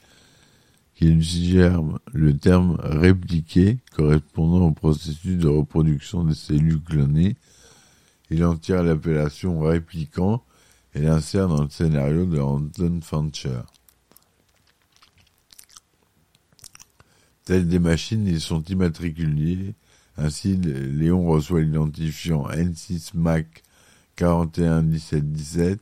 qui 0.96 1.06
lui 1.06 1.24
suggère 1.24 1.80
le 2.12 2.36
terme 2.36 2.76
répliqué 2.80 3.78
correspondant 3.94 4.66
au 4.66 4.72
processus 4.72 5.36
de 5.36 5.48
reproduction 5.48 6.24
des 6.24 6.34
cellules 6.34 6.82
clonées. 6.82 7.36
Il 8.30 8.44
en 8.44 8.56
tire 8.56 8.82
l'appellation 8.82 9.60
répliquant 9.60 10.42
et 10.94 11.02
l'insère 11.02 11.48
dans 11.48 11.62
le 11.62 11.70
scénario 11.70 12.26
de 12.26 12.40
Anton 12.40 13.00
Fancher. 13.02 13.62
Tels 17.44 17.68
des 17.68 17.78
machines, 17.78 18.26
ils 18.26 18.40
sont 18.40 18.62
immatriculés 18.64 19.74
ainsi, 20.20 20.56
Léon 20.56 21.26
reçoit 21.26 21.62
l'identifiant 21.62 22.46
N6 22.48 23.12
Mac 23.14 23.62
411717, 24.16 25.80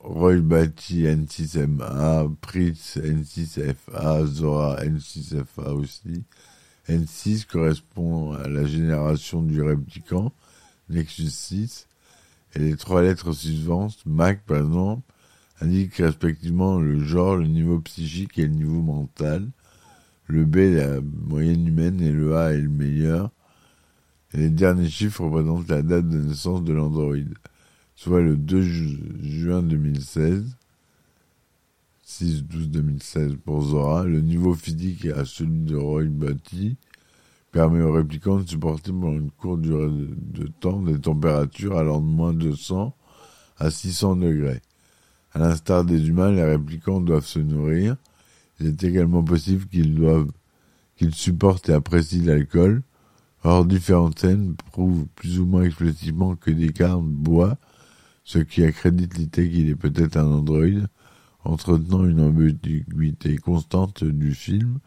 Roy 0.00 0.40
Batty 0.40 1.04
N6MA, 1.04 2.30
Pritz 2.40 2.98
N6FA, 2.98 4.26
Zora 4.26 4.84
N6FA 4.84 5.70
aussi. 5.70 6.24
N6 6.88 7.46
correspond 7.46 8.34
à 8.34 8.48
la 8.48 8.66
génération 8.66 9.42
du 9.42 9.62
répliquant, 9.62 10.30
Nexus 10.90 11.30
6, 11.30 11.86
et 12.54 12.58
les 12.58 12.76
trois 12.76 13.02
lettres 13.02 13.32
suivantes, 13.32 13.96
Mac 14.04 14.42
par 14.44 14.58
exemple, 14.58 15.02
indiquent 15.62 15.96
respectivement 15.96 16.78
le 16.78 17.02
genre, 17.02 17.36
le 17.36 17.46
niveau 17.46 17.80
psychique 17.80 18.38
et 18.38 18.42
le 18.42 18.52
niveau 18.52 18.82
mental. 18.82 19.48
Le 20.26 20.44
B 20.44 20.56
est 20.56 20.74
la 20.74 21.00
moyenne 21.00 21.66
humaine 21.66 22.00
et 22.00 22.10
le 22.10 22.36
A 22.36 22.52
est 22.52 22.60
le 22.60 22.68
meilleur. 22.68 23.30
Et 24.32 24.38
les 24.38 24.50
derniers 24.50 24.88
chiffres 24.88 25.24
représentent 25.24 25.68
la 25.68 25.82
date 25.82 26.08
de 26.08 26.18
naissance 26.18 26.64
de 26.64 26.72
l'androïde, 26.72 27.34
soit 27.94 28.20
le 28.20 28.36
2 28.36 28.62
juin 28.62 29.62
2016, 29.62 30.56
6-12-2016 32.06 33.36
pour 33.36 33.62
Zora. 33.62 34.04
Le 34.04 34.20
niveau 34.20 34.54
physique 34.54 35.06
à 35.06 35.24
celui 35.24 35.60
de 35.60 35.76
Roy 35.76 36.04
Batty, 36.04 36.76
permet 37.54 37.82
aux 37.82 37.92
réplicants 37.92 38.40
de 38.40 38.48
supporter 38.48 38.90
pendant 38.90 39.12
une 39.12 39.30
courte 39.30 39.60
durée 39.60 39.88
de, 39.88 40.48
temps 40.58 40.82
des 40.82 40.98
températures 40.98 41.78
allant 41.78 42.00
de 42.00 42.06
moins 42.06 42.34
200 42.34 42.92
à 43.58 43.70
600 43.70 44.16
degrés. 44.16 44.60
À 45.32 45.38
l'instar 45.38 45.84
des 45.84 46.08
humains, 46.08 46.32
les 46.32 46.42
réplicants 46.42 47.00
doivent 47.00 47.24
se 47.24 47.38
nourrir, 47.38 47.96
il 48.60 48.66
est 48.66 48.84
également 48.84 49.22
possible 49.22 49.66
qu'ils 49.66 51.14
supportent 51.14 51.68
et 51.68 51.72
apprécient 51.72 52.24
l'alcool. 52.24 52.82
Or, 53.42 53.66
différentes 53.66 54.18
scènes 54.18 54.54
prouvent 54.72 55.06
plus 55.16 55.38
ou 55.38 55.44
moins 55.44 55.64
explicitement 55.64 56.34
que 56.34 56.50
Descartes 56.50 57.04
boit, 57.04 57.58
ce 58.24 58.38
qui 58.38 58.64
accrédite 58.64 59.18
l'idée 59.18 59.50
qu'il 59.50 59.68
est 59.68 59.74
peut-être 59.74 60.16
un 60.16 60.26
androïde, 60.26 60.86
entretenant 61.44 62.06
une 62.06 62.22
ambiguïté 62.22 63.36
constante 63.36 64.02
du 64.02 64.34
film. 64.34 64.78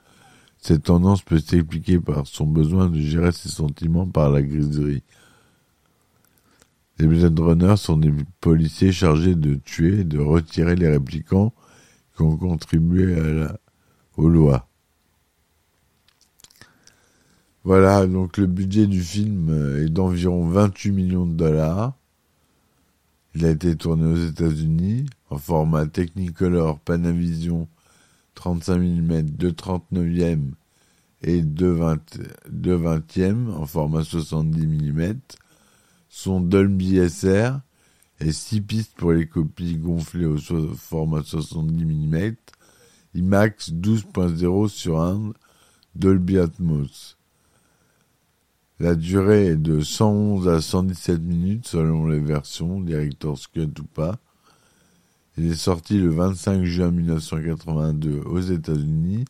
Cette 0.59 0.83
tendance 0.83 1.21
peut 1.21 1.37
s'expliquer 1.37 1.99
par 1.99 2.25
son 2.25 2.47
besoin 2.47 2.89
de 2.89 2.99
gérer 2.99 3.31
ses 3.31 3.49
sentiments 3.49 4.07
par 4.07 4.31
la 4.31 4.41
griserie. 4.41 5.03
Les 6.97 7.05
Blade 7.05 7.39
Runners 7.39 7.77
sont 7.77 7.97
des 7.97 8.11
policiers 8.41 8.91
chargés 8.91 9.35
de 9.35 9.53
tuer 9.53 9.99
et 9.99 10.03
de 10.03 10.17
retirer 10.17 10.75
les 10.75 10.87
réplicants 10.87 11.53
qui 12.17 12.23
ont 12.23 12.35
contribué 12.35 13.15
aux 14.17 14.27
lois. 14.27 14.67
Voilà, 17.63 18.07
donc 18.07 18.37
le 18.37 18.47
budget 18.47 18.87
du 18.87 19.01
film 19.03 19.49
est 19.77 19.89
d'environ 19.89 20.47
28 20.47 20.91
millions 20.91 21.27
de 21.27 21.35
dollars. 21.35 21.93
Il 23.35 23.45
a 23.45 23.51
été 23.51 23.75
tourné 23.75 24.05
aux 24.05 24.27
États-Unis 24.29 25.05
en 25.29 25.37
format 25.37 25.85
Technicolor 25.85 26.79
Panavision 26.79 27.67
35 28.33 28.77
mm 28.79 29.21
2 29.21 29.51
39e 29.51 30.51
et 31.21 31.41
2 31.41 31.77
20e 32.49 33.51
en 33.53 33.65
format 33.65 34.03
70 34.03 34.65
mm. 34.65 35.19
Son 36.09 36.41
Dolby 36.41 37.07
SR 37.09 37.59
et 38.19 38.31
6 38.31 38.61
pistes 38.61 38.95
pour 38.95 39.11
les 39.11 39.27
copies 39.27 39.77
gonflées 39.77 40.25
au 40.25 40.37
format 40.75 41.23
70 41.23 41.85
mm, 41.85 42.35
IMAX 43.13 43.71
12.0 43.71 44.69
sur 44.69 45.01
un 45.01 45.33
Dolby 45.95 46.37
Atmos. 46.39 47.17
La 48.79 48.93
durée 48.93 49.47
est 49.47 49.55
de 49.55 49.81
111 49.81 50.47
à 50.47 50.61
117 50.61 51.21
minutes 51.21 51.67
selon 51.67 52.07
les 52.07 52.19
versions, 52.19 52.79
Director's 52.79 53.47
Cut 53.47 53.73
ou 53.79 53.85
pas. 53.85 54.19
Il 55.37 55.47
est 55.51 55.55
sorti 55.55 55.97
le 55.97 56.09
25 56.09 56.63
juin 56.63 56.91
1982 56.91 58.21
aux 58.25 58.39
États-Unis 58.39 59.25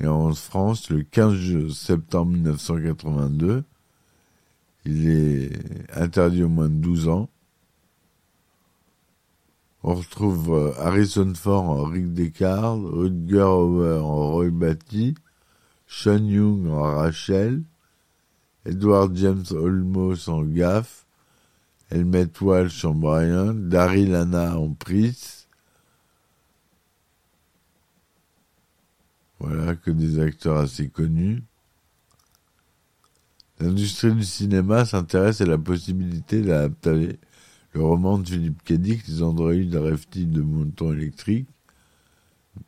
Et 0.00 0.06
en 0.06 0.32
France, 0.34 0.90
le 0.90 1.02
15 1.02 1.72
septembre 1.74 2.32
1982, 2.32 3.64
il 4.84 5.08
est 5.08 5.96
interdit 5.96 6.42
au 6.42 6.48
moins 6.48 6.68
de 6.68 6.74
12 6.74 7.08
ans. 7.08 7.28
On 9.84 9.94
retrouve 9.94 10.54
euh, 10.54 10.72
Harrison 10.78 11.32
Ford 11.34 11.68
en 11.68 11.84
Rick 11.84 12.12
Descartes, 12.14 12.80
Rutger 12.84 13.42
Hauer 13.42 14.04
en 14.04 14.30
Roy 14.30 14.50
Batty, 14.50 15.14
Sean 15.88 16.24
Young 16.24 16.68
en 16.68 16.82
Rachel, 16.82 17.62
Edward 18.64 19.16
James 19.16 19.44
Olmos 19.50 20.28
en 20.28 20.42
Gaff, 20.44 21.04
Helmet 21.90 22.30
Walsh 22.40 22.84
en 22.84 22.94
Brian, 22.94 23.54
Daryl 23.54 24.12
Lana 24.12 24.56
en 24.56 24.72
Pris. 24.72 25.46
Voilà 29.40 29.74
que 29.74 29.90
des 29.90 30.20
acteurs 30.20 30.58
assez 30.58 30.88
connus. 30.88 31.42
L'industrie 33.62 34.12
du 34.12 34.24
cinéma 34.24 34.84
s'intéresse 34.84 35.40
à 35.40 35.46
la 35.46 35.56
possibilité 35.56 36.42
d'adapter 36.42 37.20
le 37.74 37.80
roman 37.80 38.18
de 38.18 38.28
Philippe 38.28 38.72
Dick, 38.72 39.06
Les 39.06 39.22
androïdes 39.22 39.76
reptiles 39.76 40.32
de 40.32 40.42
moutons 40.42 40.92
électriques, 40.92 41.46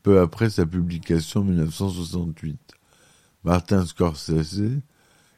peu 0.05 0.21
après 0.21 0.51
sa 0.51 0.65
publication 0.67 1.41
en 1.41 1.45
1968. 1.47 2.75
Martin 3.43 3.85
Scorsese 3.85 4.83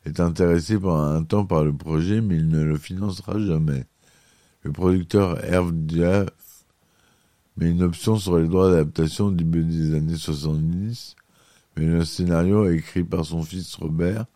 est 0.04 0.20
intéressé 0.20 0.78
pendant 0.78 1.04
un 1.04 1.24
temps 1.24 1.46
par 1.46 1.64
le 1.64 1.74
projet, 1.74 2.20
mais 2.20 2.36
il 2.36 2.48
ne 2.48 2.62
le 2.62 2.76
financera 2.76 3.38
jamais. 3.38 3.86
Le 4.62 4.72
producteur 4.72 5.42
Herve 5.42 5.72
Diaf 5.72 6.28
met 7.56 7.70
une 7.70 7.82
option 7.82 8.18
sur 8.18 8.36
les 8.36 8.46
droits 8.46 8.68
d'adaptation 8.68 9.28
au 9.28 9.32
début 9.32 9.64
des 9.64 9.94
années 9.94 10.18
70, 10.18 11.16
mais 11.78 11.86
le 11.86 12.04
scénario 12.04 12.68
écrit 12.68 13.04
par 13.04 13.24
son 13.24 13.42
fils 13.42 13.74
Robert 13.76 14.26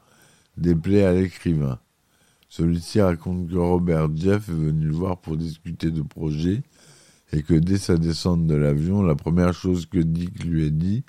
déplaît 0.60 1.04
à 1.04 1.12
l'écrivain. 1.12 1.78
Celui-ci 2.48 3.00
raconte 3.00 3.48
que 3.48 3.56
Robert 3.56 4.14
Jeff 4.16 4.48
est 4.48 4.52
venu 4.52 4.86
le 4.86 4.94
voir 4.94 5.18
pour 5.18 5.36
discuter 5.36 5.90
de 5.90 6.02
projet 6.02 6.62
et 7.32 7.42
que 7.42 7.54
dès 7.54 7.78
sa 7.78 7.96
descente 7.96 8.46
de 8.46 8.54
l'avion, 8.54 9.02
la 9.02 9.14
première 9.14 9.54
chose 9.54 9.86
que 9.86 9.98
Dick 9.98 10.44
lui 10.44 10.66
a 10.66 10.70
dit, 10.70 11.04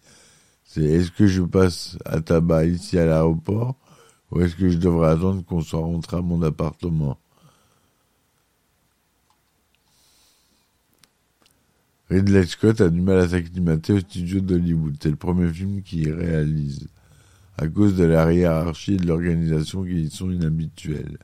c'est 0.64 0.84
est-ce 0.84 1.12
que 1.12 1.28
je 1.28 1.42
passe 1.42 1.98
à 2.06 2.22
tabac 2.22 2.66
ici 2.66 2.98
à 2.98 3.06
l'aéroport 3.06 3.76
ou 4.32 4.40
est-ce 4.42 4.56
que 4.56 4.70
je 4.70 4.78
devrais 4.78 5.10
attendre 5.10 5.44
qu'on 5.44 5.62
soit 5.62 5.80
rentré 5.80 6.18
à 6.18 6.22
mon 6.22 6.42
appartement? 6.44 7.18
Ridley 12.10 12.46
Scott 12.46 12.82
a 12.82 12.90
du 12.90 13.02
mal 13.02 13.20
à 13.20 13.30
s'acclimater 13.30 13.94
au 13.94 14.00
studio 14.00 14.42
d'Hollywood. 14.42 14.98
C'est 15.02 15.10
le 15.10 15.16
premier 15.16 15.52
film 15.52 15.82
qu'il 15.82 16.12
réalise, 16.12 16.88
à 17.62 17.68
cause 17.68 17.96
de 17.96 18.06
la 18.06 18.34
hiérarchie 18.34 18.96
et 18.96 18.98
de 18.98 19.06
l'organisation 19.06 19.84
qui 19.84 20.02
y 20.02 20.10
sont 20.10 20.32
inhabituelles. 20.32 21.20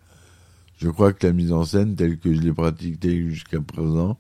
Je 0.78 0.88
crois 0.88 1.12
que 1.12 1.26
la 1.26 1.34
mise 1.34 1.52
en 1.52 1.66
scène, 1.66 1.96
telle 1.96 2.20
que 2.20 2.32
je 2.32 2.40
l'ai 2.40 2.54
pratiquée 2.54 3.28
jusqu'à 3.28 3.60
présent, 3.60 4.20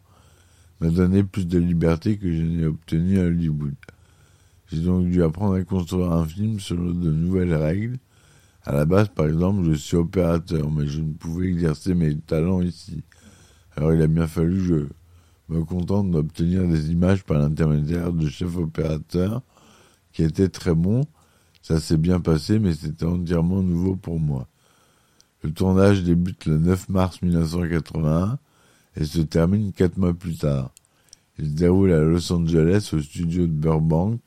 m'a 0.82 0.90
donné 0.90 1.24
plus 1.24 1.46
de 1.46 1.60
liberté 1.60 2.18
que 2.18 2.32
je 2.32 2.42
n'ai 2.42 2.66
obtenu 2.66 3.20
à 3.20 3.26
Hollywood. 3.26 3.76
J'ai 4.72 4.82
donc 4.82 5.08
dû 5.10 5.22
apprendre 5.22 5.54
à 5.54 5.64
construire 5.64 6.12
un 6.12 6.26
film 6.26 6.60
selon 6.60 6.92
de 6.92 7.12
nouvelles 7.12 7.54
règles. 7.54 8.00
À 8.66 8.74
la 8.74 8.86
base, 8.86 9.10
par 9.10 9.28
exemple, 9.28 9.64
je 9.70 9.74
suis 9.74 9.96
opérateur, 9.96 10.72
mais 10.72 10.88
je 10.88 11.02
ne 11.02 11.14
pouvais 11.14 11.50
exercer 11.50 11.94
mes 11.94 12.18
talents 12.18 12.62
ici. 12.62 13.04
Alors 13.76 13.94
il 13.94 14.02
a 14.02 14.08
bien 14.08 14.26
fallu 14.26 14.56
que 14.56 14.64
je 14.64 15.54
me 15.54 15.64
contente 15.64 16.10
d'obtenir 16.10 16.68
des 16.68 16.90
images 16.92 17.24
par 17.24 17.38
l'intermédiaire 17.38 18.12
de 18.12 18.28
chef 18.28 18.58
opérateur 18.58 19.44
qui 20.14 20.24
étaient 20.24 20.50
très 20.50 20.74
bons. 20.74 21.06
Ça 21.68 21.82
s'est 21.82 21.98
bien 21.98 22.22
passé, 22.22 22.60
mais 22.60 22.74
c'était 22.74 23.04
entièrement 23.04 23.62
nouveau 23.62 23.98
pour 23.98 24.22
moi. 24.22 24.48
Le 25.44 25.52
tournage 25.52 26.02
débute 26.02 26.46
le 26.46 26.58
9 26.58 26.88
mars 26.88 27.22
1981 27.22 28.40
et 28.96 29.04
se 29.04 29.20
termine 29.20 29.74
quatre 29.74 29.98
mois 29.98 30.14
plus 30.14 30.38
tard. 30.38 30.72
Il 31.38 31.48
se 31.48 31.50
déroule 31.56 31.92
à 31.92 32.00
Los 32.00 32.32
Angeles 32.32 32.92
au 32.94 33.02
studio 33.02 33.48
de 33.48 33.52
Burbank 33.52 34.22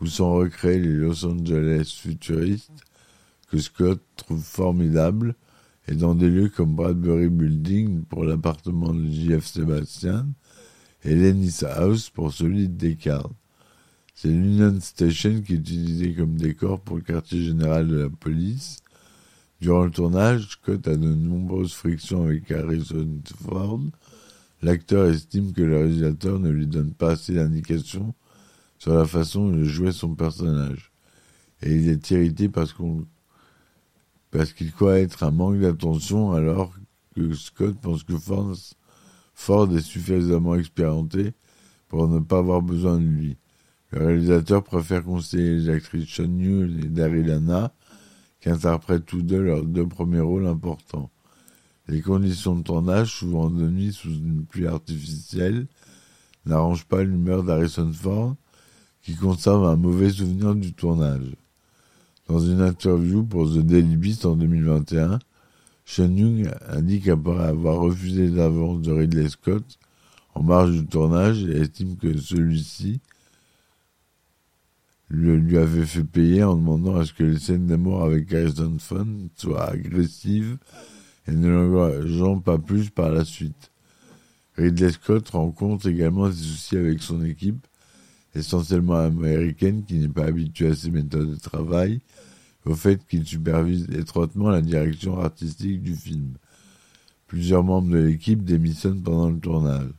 où 0.00 0.06
sont 0.06 0.32
recréés 0.32 0.78
les 0.78 0.94
Los 0.94 1.26
Angeles 1.26 1.94
futuristes 2.00 2.70
que 3.50 3.58
Scott 3.58 4.00
trouve 4.16 4.42
formidables 4.42 5.34
et 5.88 5.94
dans 5.94 6.14
des 6.14 6.30
lieux 6.30 6.48
comme 6.48 6.74
Bradbury 6.74 7.28
Building 7.28 8.04
pour 8.04 8.24
l'appartement 8.24 8.94
de 8.94 9.04
J.F. 9.10 9.44
Sebastian 9.44 10.24
et 11.04 11.14
Lennis 11.14 11.64
House 11.66 12.08
pour 12.08 12.32
celui 12.32 12.70
de 12.70 12.74
Descartes. 12.74 13.41
C'est 14.22 14.28
l'Union 14.28 14.80
Station 14.80 15.42
qui 15.42 15.54
est 15.54 15.56
utilisé 15.56 16.14
comme 16.14 16.36
décor 16.36 16.78
pour 16.78 16.94
le 16.94 17.02
quartier 17.02 17.42
général 17.42 17.88
de 17.88 18.02
la 18.02 18.08
police. 18.08 18.78
Durant 19.60 19.86
le 19.86 19.90
tournage, 19.90 20.50
Scott 20.50 20.86
a 20.86 20.94
de 20.94 21.12
nombreuses 21.12 21.72
frictions 21.72 22.22
avec 22.22 22.48
Harrison 22.52 23.18
Ford. 23.42 23.80
L'acteur 24.62 25.06
estime 25.06 25.52
que 25.52 25.62
le 25.62 25.76
réalisateur 25.76 26.38
ne 26.38 26.50
lui 26.50 26.68
donne 26.68 26.92
pas 26.92 27.14
assez 27.14 27.34
d'indications 27.34 28.14
sur 28.78 28.94
la 28.94 29.06
façon 29.06 29.48
de 29.48 29.64
jouer 29.64 29.90
son 29.90 30.14
personnage. 30.14 30.92
Et 31.60 31.74
il 31.74 31.88
est 31.88 32.10
irrité 32.12 32.48
parce 32.48 32.72
qu'il 32.72 34.72
croit 34.72 35.00
être 35.00 35.24
un 35.24 35.32
manque 35.32 35.58
d'attention 35.58 36.30
alors 36.30 36.72
que 37.16 37.34
Scott 37.34 37.74
pense 37.82 38.04
que 38.04 38.14
Ford 39.34 39.76
est 39.76 39.80
suffisamment 39.80 40.54
expérimenté 40.54 41.32
pour 41.88 42.06
ne 42.06 42.20
pas 42.20 42.38
avoir 42.38 42.62
besoin 42.62 43.00
de 43.00 43.04
lui. 43.04 43.36
Le 43.92 44.06
réalisateur 44.06 44.64
préfère 44.64 45.04
conseiller 45.04 45.56
les 45.56 45.68
actrices 45.68 46.08
Sean 46.08 46.26
Newell 46.26 46.82
et 46.82 46.88
Daryl 46.88 47.30
Anna, 47.30 47.74
qui 48.40 48.48
interprètent 48.48 49.04
tous 49.04 49.20
deux 49.20 49.42
leurs 49.42 49.64
deux 49.64 49.86
premiers 49.86 50.20
rôles 50.20 50.46
importants. 50.46 51.10
Les 51.88 52.00
conditions 52.00 52.56
de 52.56 52.62
tournage, 52.62 53.12
souvent 53.12 53.50
de 53.50 53.68
nuit 53.68 53.92
sous 53.92 54.08
une 54.08 54.46
pluie 54.46 54.66
artificielle, 54.66 55.66
n'arrangent 56.46 56.86
pas 56.86 57.02
l'humeur 57.02 57.42
d'Harrison 57.42 57.92
Ford, 57.92 58.34
qui 59.02 59.14
conserve 59.14 59.66
un 59.66 59.76
mauvais 59.76 60.08
souvenir 60.08 60.54
du 60.54 60.72
tournage. 60.72 61.36
Dans 62.28 62.40
une 62.40 62.62
interview 62.62 63.24
pour 63.24 63.46
The 63.52 63.58
Daily 63.58 63.96
Beast 63.96 64.24
en 64.24 64.36
2021, 64.36 65.18
Sean 65.84 66.16
Young 66.16 66.50
indique 66.68 67.04
qu'après 67.04 67.44
avoir 67.44 67.80
refusé 67.80 68.28
l'avance 68.28 68.80
de 68.80 68.92
Ridley 68.92 69.28
Scott 69.28 69.78
en 70.34 70.42
marge 70.42 70.70
du 70.70 70.86
tournage, 70.86 71.44
et 71.44 71.60
estime 71.60 71.96
que 71.96 72.16
celui-ci 72.16 73.02
le 75.14 75.36
lui 75.36 75.58
avait 75.58 75.84
fait 75.84 76.04
payer 76.04 76.42
en 76.42 76.56
demandant 76.56 76.96
à 76.96 77.04
ce 77.04 77.12
que 77.12 77.22
les 77.22 77.38
scènes 77.38 77.66
d'amour 77.66 78.02
avec 78.02 78.32
Harrison 78.32 78.78
Ford 78.78 79.04
soient 79.36 79.68
agressives 79.68 80.56
et 81.28 81.32
ne 81.32 81.50
l'engageant 81.50 82.40
pas 82.40 82.56
plus 82.56 82.88
par 82.88 83.10
la 83.10 83.26
suite. 83.26 83.70
Ridley 84.56 84.90
Scott 84.90 85.28
rencontre 85.28 85.86
également 85.86 86.30
des 86.30 86.34
soucis 86.34 86.78
avec 86.78 87.02
son 87.02 87.22
équipe, 87.22 87.66
essentiellement 88.34 88.96
américaine, 88.96 89.84
qui 89.84 89.98
n'est 89.98 90.08
pas 90.08 90.24
habituée 90.24 90.68
à 90.68 90.74
ses 90.74 90.90
méthodes 90.90 91.32
de 91.32 91.36
travail, 91.38 92.00
au 92.64 92.74
fait 92.74 93.06
qu'il 93.06 93.26
supervise 93.26 93.90
étroitement 93.90 94.48
la 94.48 94.62
direction 94.62 95.20
artistique 95.20 95.82
du 95.82 95.94
film. 95.94 96.32
Plusieurs 97.26 97.64
membres 97.64 97.90
de 97.90 97.98
l'équipe 97.98 98.42
démissionnent 98.42 99.02
pendant 99.02 99.28
le 99.28 99.38
tournage. 99.38 99.90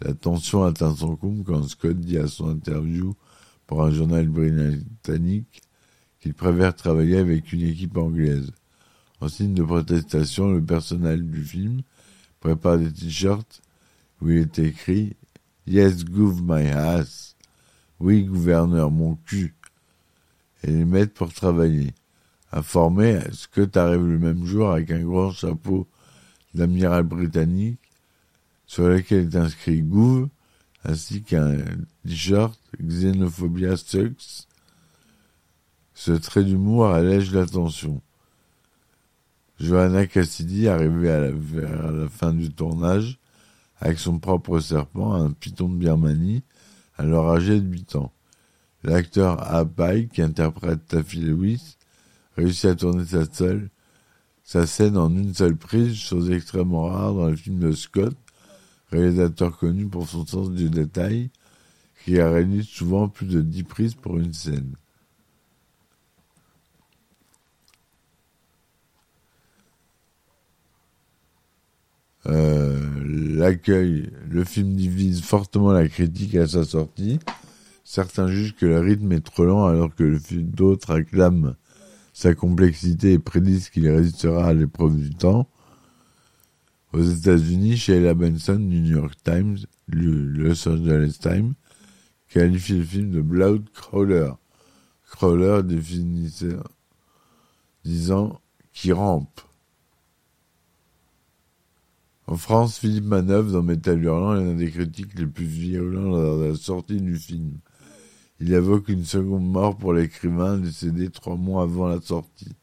La 0.00 0.14
tension 0.14 0.64
atteint 0.64 0.96
son 0.96 1.16
comble 1.16 1.44
quand 1.44 1.62
Scott 1.64 1.98
dit 2.00 2.16
à 2.16 2.28
son 2.28 2.48
interview 2.48 3.14
pour 3.68 3.84
un 3.84 3.90
journal 3.92 4.26
britannique 4.26 5.62
qu'il 6.20 6.34
préfère 6.34 6.74
travailler 6.74 7.18
avec 7.18 7.52
une 7.52 7.60
équipe 7.62 7.96
anglaise. 7.98 8.50
En 9.20 9.28
signe 9.28 9.54
de 9.54 9.62
protestation, 9.62 10.50
le 10.50 10.64
personnel 10.64 11.30
du 11.30 11.44
film 11.44 11.82
prépare 12.40 12.78
des 12.78 12.90
t-shirts 12.90 13.60
où 14.20 14.30
il 14.30 14.38
est 14.38 14.58
écrit 14.58 15.16
Yes, 15.66 16.04
gouv 16.04 16.42
my 16.42 16.66
ass. 16.68 17.36
Oui, 18.00 18.24
gouverneur, 18.24 18.90
mon 18.90 19.16
cul. 19.16 19.54
Et 20.64 20.68
les 20.68 20.86
mettent 20.86 21.12
pour 21.12 21.32
travailler. 21.32 21.92
Informé, 22.50 23.20
Scott 23.32 23.76
arrive 23.76 24.06
le 24.06 24.18
même 24.18 24.46
jour 24.46 24.70
avec 24.70 24.90
un 24.90 25.02
grand 25.04 25.30
chapeau 25.30 25.86
d'amiral 26.54 27.02
britannique 27.02 27.80
sur 28.66 28.88
lequel 28.88 29.26
est 29.26 29.36
inscrit 29.36 29.82
Gouv 29.82 30.28
ainsi 30.84 31.22
qu'un 31.22 31.58
t-shirt 32.06 32.57
Xenophobia 32.82 33.76
Sucks. 33.76 34.46
Ce 35.94 36.12
trait 36.12 36.44
d'humour 36.44 36.88
allège 36.88 37.32
la 37.32 37.46
tension. 37.46 38.00
Johanna 39.58 40.06
Cassidy, 40.06 40.68
arrivée 40.68 41.32
vers 41.32 41.90
la 41.90 42.08
fin 42.08 42.32
du 42.32 42.50
tournage, 42.50 43.18
avec 43.80 43.98
son 43.98 44.18
propre 44.18 44.60
serpent, 44.60 45.14
un 45.14 45.32
python 45.32 45.68
de 45.68 45.76
Birmanie, 45.76 46.44
alors 46.96 47.30
âgé 47.30 47.60
de 47.60 47.66
8 47.66 47.96
ans. 47.96 48.12
L'acteur 48.84 49.42
Apai, 49.52 50.08
qui 50.12 50.22
interprète 50.22 50.86
Taffy 50.86 51.20
Lewis, 51.20 51.76
réussit 52.36 52.66
à 52.66 52.74
tourner 52.76 53.04
sa 54.44 54.66
scène 54.66 54.96
en 54.96 55.10
une 55.10 55.34
seule 55.34 55.56
prise, 55.56 55.96
chose 55.96 56.30
extrêmement 56.30 56.84
rare 56.84 57.14
dans 57.14 57.26
le 57.26 57.36
film 57.36 57.58
de 57.58 57.72
Scott, 57.72 58.16
réalisateur 58.92 59.58
connu 59.58 59.86
pour 59.86 60.08
son 60.08 60.24
sens 60.24 60.50
du 60.50 60.70
détail, 60.70 61.30
qui 62.04 62.20
réalise 62.20 62.66
souvent 62.66 63.08
plus 63.08 63.26
de 63.26 63.40
10 63.42 63.62
prises 63.64 63.94
pour 63.94 64.18
une 64.18 64.32
scène. 64.32 64.74
Euh, 72.26 72.78
l'accueil, 73.36 74.10
le 74.28 74.44
film 74.44 74.74
divise 74.74 75.22
fortement 75.22 75.72
la 75.72 75.88
critique 75.88 76.34
à 76.34 76.46
sa 76.46 76.64
sortie. 76.64 77.18
Certains 77.84 78.28
jugent 78.28 78.54
que 78.54 78.66
le 78.66 78.80
rythme 78.80 79.12
est 79.12 79.24
trop 79.24 79.44
lent 79.44 79.66
alors 79.66 79.94
que 79.94 80.18
d'autres 80.40 80.90
acclament 80.90 81.54
sa 82.12 82.34
complexité 82.34 83.12
et 83.12 83.18
prédisent 83.18 83.70
qu'il 83.70 83.88
résistera 83.88 84.48
à 84.48 84.52
l'épreuve 84.52 84.96
du 84.96 85.10
temps. 85.10 85.48
Aux 86.92 87.02
États-Unis, 87.02 87.76
Sheila 87.76 88.14
Benson 88.14 88.56
du 88.56 88.80
New 88.80 88.96
York 88.96 89.14
Times, 89.22 89.58
Los 89.88 90.68
Angeles 90.68 91.18
Times, 91.20 91.54
qualifie 92.28 92.78
le 92.78 92.84
film 92.84 93.10
de 93.10 93.20
Blood 93.20 93.70
Crawler. 93.70 94.32
Crawler 95.10 95.62
définissait 95.62 96.56
disant 97.84 98.40
qui 98.72 98.92
rampe. 98.92 99.40
En 102.26 102.36
France, 102.36 102.78
Philippe 102.78 103.06
Manœuvre, 103.06 103.52
dans 103.52 103.62
Métal 103.62 104.02
Hurlant, 104.02 104.36
est 104.36 104.44
l'un 104.44 104.54
des 104.54 104.70
critiques 104.70 105.18
les 105.18 105.26
plus 105.26 105.46
virulents 105.46 106.10
lors 106.10 106.38
de 106.38 106.44
la 106.44 106.56
sortie 106.56 107.00
du 107.00 107.16
film. 107.16 107.58
Il 108.38 108.52
évoque 108.52 108.88
une 108.88 109.04
seconde 109.04 109.50
mort 109.50 109.78
pour 109.78 109.94
l'écrivain 109.94 110.58
décédé 110.58 111.08
trois 111.08 111.36
mois 111.36 111.62
avant 111.62 111.88
la 111.88 112.00
sortie 112.00 112.54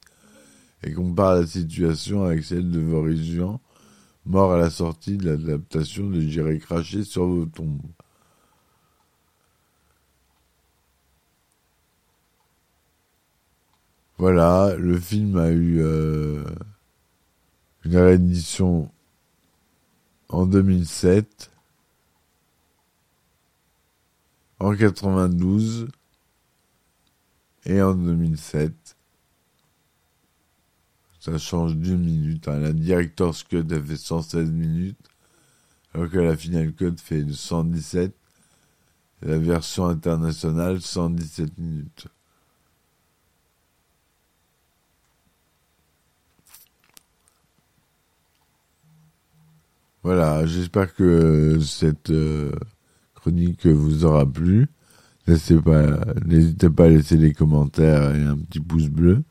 et 0.84 0.93
compare 0.93 1.36
la 1.36 1.47
situation 1.47 2.23
avec 2.25 2.43
celle 2.43 2.69
de 2.69 2.80
Boris 2.80 3.23
Jean, 3.23 3.60
mort 4.25 4.54
à 4.54 4.60
la 4.60 4.69
sortie 4.69 5.17
de 5.17 5.32
l'adaptation 5.32 6.10
de 6.10 6.21
J'irai 6.21 6.60
cracher 6.60 7.04
sur 7.04 7.25
vos 7.25 7.45
tombes. 7.45 7.82
Voilà, 14.17 14.75
le 14.78 14.97
film 14.97 15.38
a 15.38 15.49
eu 15.49 15.82
euh, 15.82 16.45
une 17.84 17.97
réédition 17.97 18.89
en 20.30 20.45
2007, 20.45 21.51
en 24.60 24.73
92 24.73 25.89
et 27.65 27.82
en 27.82 27.93
2007. 27.93 28.95
Ça 31.19 31.38
change 31.38 31.75
d'une 31.75 31.99
minute. 32.06 32.47
Hein. 32.47 32.60
La 32.60 32.71
Director's 32.71 33.43
Cut 33.43 33.65
a 33.69 33.82
fait 33.82 33.97
116 33.97 34.49
minutes, 34.49 35.10
alors 35.93 36.10
que 36.10 36.19
la 36.19 36.38
Final 36.38 36.71
Cut 36.73 36.95
fait 37.04 37.25
117. 37.30 38.15
Et 39.23 39.28
la 39.28 39.39
version 39.39 39.88
internationale, 39.88 40.82
117 40.82 41.58
minutes. 41.58 42.08
Voilà, 50.06 50.46
j'espère 50.46 50.94
que 50.94 51.58
cette 51.62 52.12
euh, 52.12 52.52
chronique 53.15 53.65
vous 53.65 54.06
aura 54.06 54.24
plu. 54.24 54.68
N'hésitez 55.28 55.60
pas, 55.60 55.82
n'hésitez 56.24 56.70
pas 56.70 56.84
à 56.84 56.89
laisser 56.89 57.18
des 57.18 57.34
commentaires 57.34 58.15
et 58.15 58.22
un 58.22 58.38
petit 58.38 58.60
pouce 58.60 58.88
bleu. 58.88 59.24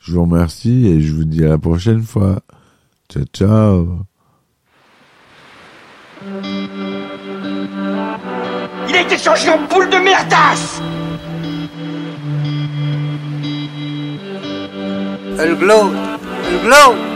Je 0.00 0.14
vous 0.14 0.22
remercie 0.22 0.88
et 0.88 1.00
je 1.00 1.14
vous 1.14 1.22
dis 1.22 1.44
à 1.44 1.50
la 1.50 1.58
prochaine 1.58 2.02
fois. 2.02 2.40
Ciao, 3.08 3.22
ciao. 3.32 3.98
Il 8.88 8.96
a 8.96 9.02
été 9.02 9.16
changé 9.18 9.50
en 9.50 9.68
boule 9.68 9.88
de 9.88 9.98
merdasse 9.98 10.82
Elle 15.38 15.54
glow, 15.56 15.92
elle 16.48 16.60
glow. 16.66 17.15